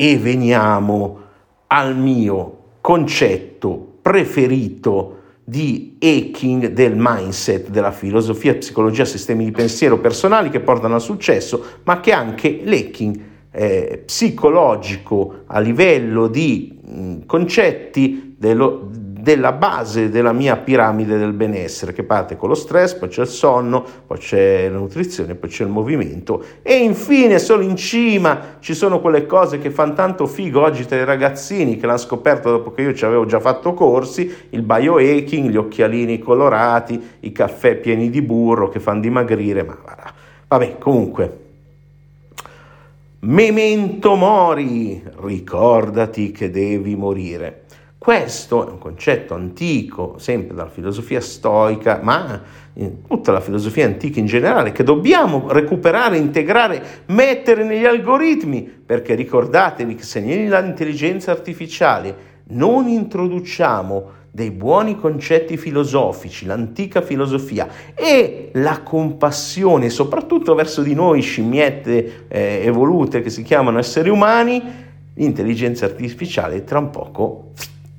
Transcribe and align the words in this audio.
e 0.00 0.16
veniamo 0.16 1.18
al 1.66 1.96
mio 1.96 2.58
concetto 2.80 3.98
preferito 4.00 5.16
di 5.42 5.96
hacking 5.98 6.68
del 6.68 6.92
mindset, 6.96 7.68
della 7.70 7.90
filosofia, 7.90 8.54
psicologia, 8.54 9.04
sistemi 9.04 9.44
di 9.44 9.50
pensiero 9.50 9.98
personali 9.98 10.50
che 10.50 10.60
portano 10.60 10.94
al 10.94 11.00
successo, 11.00 11.64
ma 11.82 11.98
che 11.98 12.12
anche 12.12 12.60
l'hacking 12.62 13.20
eh, 13.50 14.02
psicologico 14.06 15.40
a 15.46 15.58
livello 15.58 16.28
di 16.28 16.78
mh, 16.80 17.26
concetti 17.26 18.36
dello, 18.38 18.88
della 19.28 19.52
base 19.52 20.08
della 20.08 20.32
mia 20.32 20.56
piramide 20.56 21.18
del 21.18 21.34
benessere, 21.34 21.92
che 21.92 22.02
parte 22.02 22.38
con 22.38 22.48
lo 22.48 22.54
stress, 22.54 22.94
poi 22.94 23.10
c'è 23.10 23.20
il 23.20 23.28
sonno, 23.28 23.84
poi 24.06 24.16
c'è 24.16 24.70
la 24.70 24.78
nutrizione, 24.78 25.34
poi 25.34 25.50
c'è 25.50 25.64
il 25.64 25.68
movimento 25.68 26.42
e 26.62 26.76
infine 26.76 27.38
solo 27.38 27.62
in 27.62 27.76
cima 27.76 28.56
ci 28.60 28.72
sono 28.72 29.02
quelle 29.02 29.26
cose 29.26 29.58
che 29.58 29.70
fanno 29.70 29.92
tanto 29.92 30.26
figo 30.26 30.62
oggi 30.62 30.86
tra 30.86 30.96
i 30.96 31.04
ragazzini 31.04 31.76
che 31.76 31.84
l'hanno 31.84 31.98
scoperto 31.98 32.48
dopo 32.48 32.72
che 32.72 32.80
io 32.80 32.94
ci 32.94 33.04
avevo 33.04 33.26
già 33.26 33.38
fatto 33.38 33.74
corsi, 33.74 34.34
il 34.48 34.62
biohacking, 34.62 35.50
gli 35.50 35.56
occhialini 35.56 36.18
colorati, 36.18 37.16
i 37.20 37.30
caffè 37.30 37.76
pieni 37.76 38.08
di 38.08 38.22
burro 38.22 38.70
che 38.70 38.80
fanno 38.80 39.00
dimagrire, 39.00 39.62
ma 39.62 39.76
vabbè, 40.48 40.78
comunque 40.78 41.46
Memento 43.20 44.14
mori, 44.14 45.02
ricordati 45.22 46.30
che 46.30 46.50
devi 46.50 46.94
morire. 46.94 47.64
Questo 47.98 48.66
è 48.66 48.70
un 48.70 48.78
concetto 48.78 49.34
antico, 49.34 50.14
sempre 50.18 50.54
dalla 50.54 50.70
filosofia 50.70 51.20
stoica, 51.20 51.98
ma 52.00 52.40
in 52.74 53.02
tutta 53.04 53.32
la 53.32 53.40
filosofia 53.40 53.86
antica 53.86 54.20
in 54.20 54.26
generale, 54.26 54.70
che 54.70 54.84
dobbiamo 54.84 55.50
recuperare, 55.50 56.16
integrare, 56.16 56.80
mettere 57.06 57.64
negli 57.64 57.84
algoritmi, 57.84 58.62
perché 58.62 59.16
ricordatevi 59.16 59.96
che 59.96 60.04
se 60.04 60.20
nell'intelligenza 60.20 61.32
artificiale 61.32 62.26
non 62.50 62.86
introduciamo 62.86 64.10
dei 64.30 64.52
buoni 64.52 64.96
concetti 64.96 65.56
filosofici, 65.56 66.46
l'antica 66.46 67.02
filosofia 67.02 67.66
e 67.96 68.50
la 68.54 68.80
compassione, 68.82 69.90
soprattutto 69.90 70.54
verso 70.54 70.82
di 70.82 70.94
noi 70.94 71.20
scimmiette 71.20 72.26
eh, 72.28 72.60
evolute 72.62 73.22
che 73.22 73.30
si 73.30 73.42
chiamano 73.42 73.80
esseri 73.80 74.08
umani, 74.08 74.62
l'intelligenza 75.14 75.86
artificiale 75.86 76.62
tra 76.62 76.78
un 76.78 76.90
poco 76.90 77.52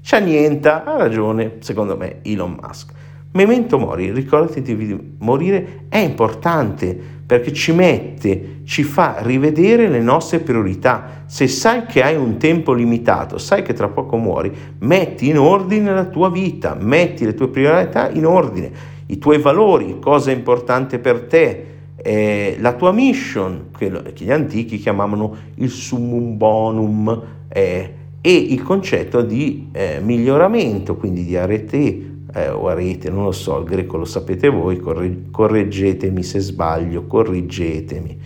c'è 0.10 0.20
niente, 0.22 0.68
ha 0.70 0.98
ragione 0.98 1.58
secondo 1.60 1.96
me 1.96 2.22
Elon 2.24 2.58
Musk. 2.60 2.94
Memento 3.34 3.78
mori, 3.78 4.12
ricordati 4.12 4.64
di 4.64 4.98
morire, 5.20 5.86
è 5.88 6.00
importante 6.00 7.00
perché 7.28 7.54
ci 7.54 7.72
mette, 7.74 8.62
ci 8.64 8.82
fa 8.82 9.18
rivedere 9.20 9.88
le 9.88 10.02
nostre 10.02 10.40
priorità. 10.40 11.26
Se 11.28 11.48
sai 11.48 11.86
che 11.86 12.02
hai 12.02 12.16
un 12.16 12.38
tempo 12.38 12.74
limitato, 12.74 13.38
sai 13.38 13.62
che 13.62 13.74
tra 13.74 13.88
poco 13.90 14.18
muori, 14.18 14.52
metti 14.80 15.30
in 15.30 15.38
ordine 15.38 15.94
la 15.94 16.06
tua 16.06 16.32
vita, 16.32 16.76
metti 16.76 17.24
le 17.24 17.36
tue 17.36 17.50
priorità 17.50 18.10
in 18.10 18.26
ordine, 18.26 18.72
i 19.06 19.20
tuoi 19.20 19.38
valori, 19.38 20.00
cosa 20.00 20.32
è 20.32 20.34
importante 20.34 20.98
per 20.98 21.26
te, 21.26 21.66
eh, 21.98 22.58
la 22.60 22.74
tua 22.74 22.92
mission, 22.92 23.68
che, 23.78 23.92
che, 24.14 24.26
gli 24.26 24.32
antichi 24.32 24.80
chiamavano 24.80 25.36
il 25.58 25.70
summum 25.70 26.36
bonum, 26.36 27.24
eh, 27.48 27.94
e 28.22 28.34
il 28.34 28.62
concetto 28.64 29.22
di 29.22 29.70
eh, 29.72 30.00
miglioramento, 30.02 30.96
quindi 30.96 31.24
di 31.24 31.38
arete 31.38 32.10
eh, 32.34 32.50
o 32.50 32.68
arete, 32.68 33.10
non 33.10 33.24
lo 33.24 33.32
so, 33.32 33.60
il 33.60 33.66
greco 33.66 33.98
lo 33.98 34.06
sapete 34.06 34.50
voi, 34.50 34.78
corre- 34.80 35.26
correggetemi 35.32 36.24
se 36.24 36.40
sbaglio, 36.40 37.06
correggetemi. 37.06 38.18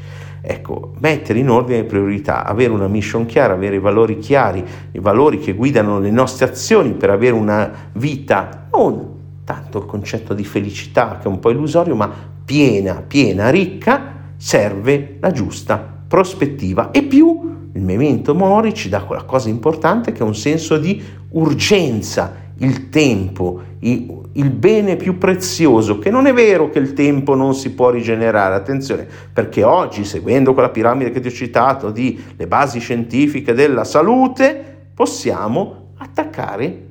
Ecco, 0.41 0.94
mettere 0.99 1.39
in 1.39 1.49
ordine 1.49 1.80
le 1.80 1.86
priorità, 1.86 2.44
avere 2.44 2.73
una 2.73 2.88
mission 2.88 3.25
chiara, 3.25 3.53
avere 3.53 3.77
i 3.77 3.80
valori 3.80 4.17
chiari, 4.17 4.64
i 4.91 4.99
valori 4.99 5.39
che 5.39 5.53
guidano 5.53 5.99
le 5.99 6.11
nostre 6.11 6.45
azioni 6.45 6.94
per 6.94 7.11
avere 7.11 7.33
una 7.33 7.71
vita, 7.94 8.67
non 8.73 9.11
tanto 9.45 9.77
il 9.77 9.86
concetto 9.86 10.33
di 10.33 10.44
felicità 10.44 11.17
che 11.21 11.26
è 11.26 11.27
un 11.27 11.39
po' 11.39 11.52
illusorio, 11.52 11.95
ma 11.95 12.11
piena, 12.43 13.03
piena, 13.08 13.49
ricca, 13.49 14.32
serve 14.36 15.17
la 15.21 15.32
giusta 15.32 15.77
prospettiva 16.08 16.92
e 16.92 17.03
più 17.03 17.52
il 17.73 17.82
memento 17.82 18.36
mori 18.36 18.73
ci 18.73 18.89
dà 18.89 19.04
quella 19.04 19.23
cosa 19.23 19.50
importante 19.50 20.11
che 20.11 20.20
è 20.20 20.23
un 20.23 20.36
senso 20.36 20.78
di 20.78 21.02
urgenza, 21.30 22.42
il 22.58 22.89
tempo, 22.89 23.61
il, 23.80 24.50
bene 24.52 24.95
più 24.95 25.17
prezioso, 25.17 25.98
che 25.98 26.12
non 26.12 26.28
è 26.28 26.33
vero 26.33 26.70
che 26.70 26.80
il 26.80 26.94
tempo 26.94 27.36
non 27.36 27.56
si 27.56 27.72
può 27.72 27.89
rigenerare, 27.89 28.56
attenzione, 28.56 29.08
perché 29.32 29.64
oggi, 29.64 30.06
seguendo 30.06 30.54
quella 30.54 30.70
piramide 30.70 31.12
che 31.12 31.20
ti 31.20 31.28
ho 31.28 31.32
citato 31.32 31.89
di 31.89 32.22
le 32.36 32.48
basi 32.48 32.80
scientifiche 32.80 33.54
della 33.54 33.83
salute, 33.83 34.88
possiamo 34.94 35.94
attaccare 35.98 36.88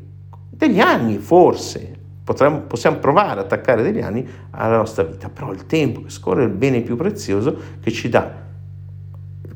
degli 0.51 0.81
anni, 0.81 1.19
forse, 1.19 2.01
Potremmo, 2.25 2.61
possiamo 2.61 2.99
provare 2.99 3.33
ad 3.33 3.39
attaccare 3.39 3.83
degli 3.83 4.01
anni 4.01 4.25
alla 4.51 4.77
nostra 4.77 5.03
vita, 5.03 5.29
però 5.29 5.51
il 5.51 5.67
tempo 5.67 6.03
che 6.03 6.11
scorre 6.11 6.45
è 6.45 6.47
il 6.47 6.53
bene 6.53 6.81
più 6.81 6.95
prezioso 6.95 7.57
che 7.81 7.91
ci 7.91 8.09
dà 8.09 8.42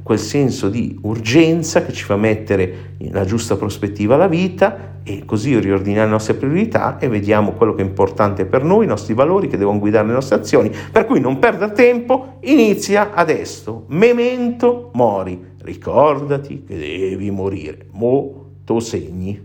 quel 0.07 0.21
senso 0.21 0.69
di 0.69 0.97
urgenza 1.03 1.85
che 1.85 1.93
ci 1.93 2.05
fa 2.05 2.15
mettere 2.15 2.95
la 3.11 3.25
giusta 3.25 3.57
prospettiva 3.57 4.15
alla 4.15 4.29
vita 4.29 5.01
e 5.03 5.25
così 5.25 5.59
riordinare 5.59 6.05
le 6.05 6.13
nostre 6.13 6.35
priorità 6.35 6.99
e 6.99 7.09
vediamo 7.09 7.55
quello 7.55 7.75
che 7.75 7.83
è 7.83 7.85
importante 7.85 8.45
per 8.45 8.63
noi, 8.63 8.85
i 8.85 8.87
nostri 8.87 9.15
valori 9.15 9.49
che 9.49 9.57
devono 9.57 9.81
guidare 9.81 10.07
le 10.07 10.13
nostre 10.13 10.37
azioni. 10.37 10.71
Per 10.93 11.07
cui 11.07 11.19
non 11.19 11.41
perdere 11.41 11.73
tempo, 11.73 12.37
inizia 12.43 13.15
adesso. 13.15 13.87
Memento 13.89 14.91
mori. 14.93 15.55
Ricordati 15.61 16.63
che 16.65 16.79
devi 16.79 17.29
morire. 17.33 17.87
Mo 17.91 18.51
tu 18.65 18.79
segni. 18.79 19.43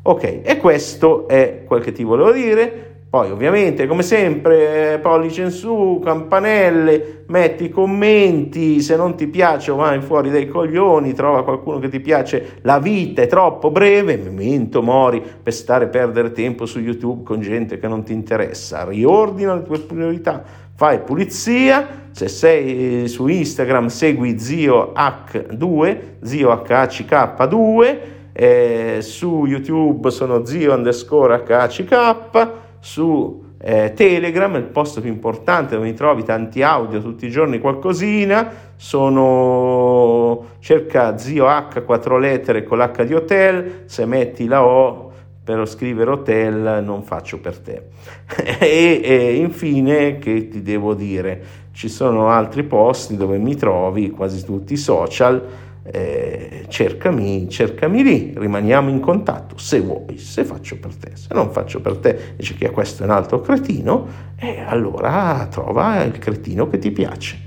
Ok, 0.00 0.40
e 0.42 0.56
questo 0.56 1.28
è 1.28 1.64
quel 1.66 1.82
che 1.82 1.92
ti 1.92 2.04
volevo 2.04 2.32
dire. 2.32 2.89
Poi 3.10 3.28
ovviamente, 3.32 3.88
come 3.88 4.04
sempre, 4.04 5.00
pollice 5.02 5.42
in 5.42 5.50
su, 5.50 6.00
campanelle, 6.00 7.24
metti 7.26 7.68
commenti, 7.68 8.80
se 8.80 8.94
non 8.94 9.16
ti 9.16 9.26
piace 9.26 9.72
vai 9.72 10.00
fuori 10.00 10.30
dai 10.30 10.46
coglioni, 10.46 11.12
trova 11.12 11.42
qualcuno 11.42 11.80
che 11.80 11.88
ti 11.88 11.98
piace, 11.98 12.58
la 12.62 12.78
vita 12.78 13.20
è 13.22 13.26
troppo 13.26 13.72
breve, 13.72 14.16
memento 14.16 14.80
mori 14.80 15.20
per 15.42 15.52
stare 15.52 15.86
a 15.86 15.88
perdere 15.88 16.30
tempo 16.30 16.66
su 16.66 16.78
YouTube 16.78 17.24
con 17.24 17.40
gente 17.40 17.80
che 17.80 17.88
non 17.88 18.04
ti 18.04 18.12
interessa, 18.12 18.84
riordina 18.84 19.56
le 19.56 19.64
tue 19.64 19.80
priorità, 19.80 20.44
fai 20.76 21.00
pulizia, 21.00 22.08
se 22.12 22.28
sei 22.28 23.08
su 23.08 23.26
Instagram 23.26 23.88
segui 23.88 24.38
zio 24.38 24.92
H2, 24.92 25.98
zio 26.22 26.52
HHK2, 26.52 27.98
eh, 28.32 28.98
su 29.00 29.46
YouTube 29.46 30.12
sono 30.12 30.44
zio 30.44 30.74
underscore 30.74 31.42
HHK, 31.42 32.68
su 32.80 33.48
eh, 33.62 33.92
Telegram, 33.94 34.54
il 34.56 34.64
posto 34.64 35.00
più 35.00 35.10
importante 35.10 35.74
dove 35.76 35.86
mi 35.86 35.94
trovi 35.94 36.24
tanti 36.24 36.62
audio 36.62 37.00
tutti 37.00 37.26
i 37.26 37.30
giorni, 37.30 37.58
qualcosina, 37.58 38.50
sono 38.76 40.46
cerca 40.60 41.18
zio 41.18 41.46
H, 41.46 41.82
quattro 41.84 42.18
lettere 42.18 42.64
con 42.64 42.78
l'H 42.78 43.04
di 43.04 43.14
hotel, 43.14 43.82
se 43.84 44.06
metti 44.06 44.46
la 44.46 44.64
O 44.64 45.08
per 45.42 45.66
scrivere 45.68 46.10
hotel 46.10 46.82
non 46.84 47.02
faccio 47.02 47.40
per 47.40 47.58
te. 47.58 47.88
e, 48.58 49.00
e 49.02 49.34
infine 49.34 50.18
che 50.18 50.48
ti 50.48 50.62
devo 50.62 50.94
dire, 50.94 51.42
ci 51.72 51.88
sono 51.88 52.28
altri 52.28 52.62
posti 52.62 53.16
dove 53.16 53.36
mi 53.38 53.56
trovi, 53.56 54.10
quasi 54.10 54.44
tutti 54.44 54.74
i 54.74 54.78
social, 54.78 55.42
eh, 55.82 56.64
cercami, 56.68 57.48
cercami 57.48 58.02
lì, 58.02 58.34
rimaniamo 58.36 58.90
in 58.90 59.00
contatto 59.00 59.56
se 59.58 59.80
vuoi, 59.80 60.18
se 60.18 60.44
faccio 60.44 60.78
per 60.78 60.94
te, 60.94 61.12
se 61.14 61.28
non 61.32 61.50
faccio 61.50 61.80
per 61.80 61.96
te, 61.96 62.34
dici 62.36 62.54
che 62.54 62.70
questo 62.70 63.02
è 63.02 63.06
un 63.06 63.12
altro 63.12 63.40
cretino, 63.40 64.06
e 64.36 64.48
eh, 64.48 64.60
allora 64.60 65.46
trova 65.50 66.02
il 66.02 66.18
cretino 66.18 66.68
che 66.68 66.78
ti 66.78 66.90
piace. 66.90 67.38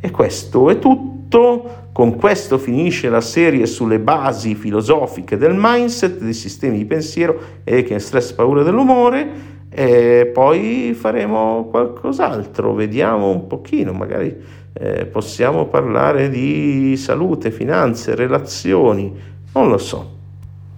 E 0.00 0.10
questo 0.10 0.70
è 0.70 0.78
tutto, 0.78 1.88
con 1.92 2.16
questo 2.16 2.58
finisce 2.58 3.08
la 3.08 3.20
serie 3.20 3.66
sulle 3.66 3.98
basi 3.98 4.54
filosofiche 4.54 5.36
del 5.36 5.54
mindset, 5.56 6.18
dei 6.18 6.34
sistemi 6.34 6.78
di 6.78 6.84
pensiero 6.84 7.38
e 7.64 7.82
che 7.82 7.98
stress, 7.98 8.32
paura 8.32 8.62
dell'umore, 8.62 9.52
e 9.76 10.30
poi 10.32 10.94
faremo 10.94 11.66
qualcos'altro, 11.68 12.74
vediamo 12.74 13.30
un 13.30 13.48
pochino, 13.48 13.92
magari 13.92 14.36
eh, 14.72 15.06
possiamo 15.06 15.66
parlare 15.66 16.30
di 16.30 16.96
salute, 16.96 17.50
finanze, 17.50 18.14
relazioni, 18.14 19.12
non 19.52 19.68
lo 19.68 19.78
so. 19.78 20.13